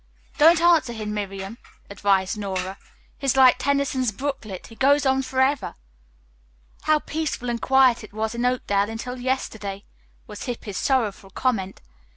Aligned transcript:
"Don't 0.39 0.59
answer 0.59 0.93
him, 0.93 1.13
Miriam," 1.13 1.59
advised 1.87 2.35
Nora. 2.35 2.79
"He 3.19 3.25
is 3.25 3.37
like 3.37 3.59
Tennyson's 3.59 4.11
'Brooklet,' 4.11 4.65
he 4.65 4.75
goes 4.75 5.05
on 5.05 5.21
forever." 5.21 5.75
"How 6.85 6.97
peaceful 6.97 7.51
and 7.51 7.61
quiet 7.61 8.03
it 8.03 8.11
was 8.11 8.33
in 8.33 8.43
Oakdale 8.43 8.89
until 8.89 9.19
yesterday," 9.19 9.85
was 10.25 10.45
Hippy's 10.45 10.77
sorrowful 10.77 11.29
comment. 11.29 11.81